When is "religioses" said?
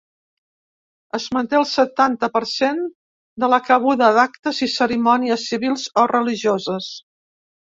6.17-6.91